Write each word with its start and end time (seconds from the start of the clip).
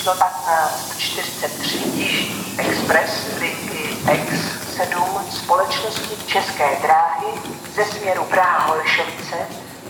603 0.00 1.78
Jižní 1.94 2.54
Express 2.58 3.38
linky 3.38 3.96
X7 4.04 5.30
společnosti 5.30 6.26
České 6.26 6.76
dráhy 6.82 7.26
ze 7.74 7.84
směru 7.84 8.24
Praha-Holešovice 8.24 9.36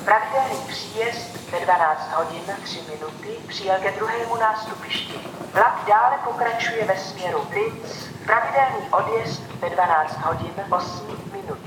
pravidelný 0.04 0.56
příjezd 0.68 1.50
ve 1.52 1.60
12 1.60 2.12
hodin 2.14 2.42
3 2.64 2.78
minuty 2.90 3.28
přijel 3.48 3.76
ke 3.82 3.90
druhému 3.90 4.36
nástupišti. 4.36 5.14
Vlak 5.52 5.84
dále 5.88 6.18
pokračuje 6.24 6.84
ve 6.84 6.96
směru 6.96 7.46
Linz, 7.54 8.08
pravidelný 8.26 8.88
odjezd 8.90 9.42
ve 9.60 9.70
12 9.70 10.18
hodin 10.22 10.54
8 10.70 11.06
minut. 11.32 11.58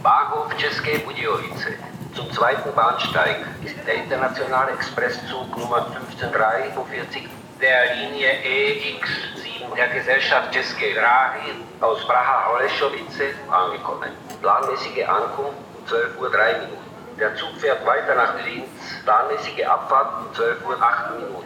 Bahnhof 0.00 0.56
České 0.56 0.98
Budějovice. 0.98 1.70
Zum 2.14 2.26
zweiten 2.32 2.72
Bahnsteig 2.72 3.36
ist 3.62 3.76
der 3.86 3.94
internationale 3.94 4.72
Expresszug 4.72 5.56
Nummer 5.56 5.82
1543 5.82 7.45
der 7.60 7.94
Linie 7.96 8.30
EX7 8.44 9.74
der 9.76 9.88
Gesellschaft 9.88 10.52
České 10.52 10.94
dráhy 10.94 11.52
aus 11.80 12.04
Praha-Holešovice 12.04 13.34
angekommen. 13.48 14.10
Planmäßige 14.40 15.04
Ankunft 15.08 15.58
um 15.76 15.84
12.03 15.86 16.70
Uhr. 16.70 16.78
Der 17.18 17.34
Zug 17.36 17.56
fährt 17.60 17.84
weiter 17.86 18.14
nach 18.14 18.34
Linz, 18.44 18.68
planmäßige 19.04 19.64
Abfahrt 19.64 20.12
um 20.20 20.26
12.08 20.32 21.30
Uhr. 21.34 21.44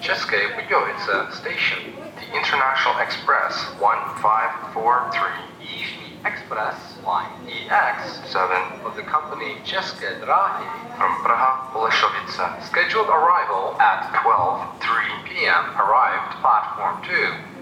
České 0.00 0.48
Budějovice 0.54 1.32
Station. 1.32 1.80
The 2.20 2.36
International 2.36 3.00
Express 3.00 3.54
1543 3.80 5.20
Jižní 5.60 6.20
Express 6.24 6.96
Line 7.04 7.68
EX7 7.68 8.84
of 8.84 8.94
the 8.96 9.02
company 9.02 9.60
České 9.64 10.14
dráhy 10.20 10.64
from 10.96 11.22
Praha. 11.22 11.59
Scheduled 12.30 13.08
arrival 13.08 13.74
at 13.80 14.06
12:03 14.22 15.24
p.m. 15.24 15.64
Arrived 15.74 16.30
platform 16.40 17.02
2. 17.02 17.12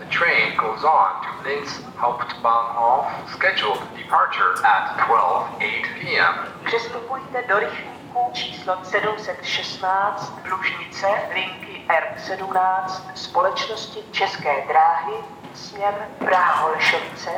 The 0.01 0.07
train 0.11 0.57
goes 0.59 0.85
on 0.85 1.25
to 1.25 1.49
Linz 1.49 1.81
Hauptbahnhof. 1.97 3.09
Scheduled 3.33 3.81
departure 3.97 4.53
at 4.67 4.99
12:08 5.09 6.01
p.m. 6.01 6.35
Přestupujte 6.65 7.43
do 7.49 7.59
rychlíku 7.59 8.31
číslo 8.33 8.79
716 8.83 10.33
Lužnice 10.51 11.07
linky 11.35 11.83
R17 11.89 13.01
společnosti 13.15 14.05
České 14.13 14.67
dráhy 14.69 15.15
směr 15.55 16.09
Praha-Holešovice, 16.19 17.31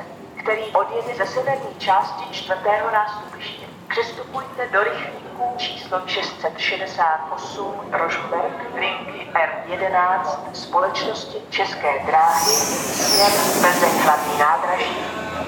který 0.42 0.62
odjede 0.62 1.15
ze 1.15 1.27
severní 1.27 1.75
části 1.78 2.25
čtvrtého 2.33 2.91
nástupiště. 2.91 3.69
Přestupujte 3.91 4.69
do 4.72 4.83
rychlíku 4.84 5.44
číslo 5.56 6.00
668 6.06 7.74
Rožmberg 7.92 8.74
linky 8.74 9.28
R11 9.34 10.22
společnosti 10.52 11.38
České 11.50 11.92
dráhy 12.06 12.55
směr 12.55 13.30
Plzeň 13.60 14.02
hlavní 14.02 14.38
nádraží, 14.38 14.97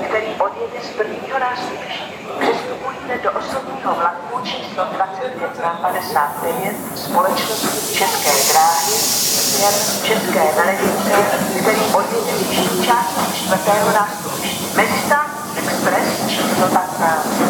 který 0.09 0.27
odjede 0.27 0.81
z 0.83 0.89
prvního 0.97 1.39
nástupiště. 1.39 2.05
Přestupujte 2.41 3.19
do 3.23 3.31
osobního 3.33 3.95
vlaku 3.95 4.41
číslo 4.45 4.85
2559 4.85 6.77
společnosti 6.99 7.95
České 7.95 8.53
dráhy 8.53 8.93
směr 8.93 9.73
České 10.05 10.53
Velenice, 10.57 11.13
který 11.61 11.81
odjede 11.95 12.33
z 12.39 12.85
části 12.85 13.33
čtvrtého 13.35 13.91
nástupiště. 13.93 14.77
Mezistán 14.77 15.27
Express 15.57 16.29
číslo 16.29 16.69
15 16.69 17.42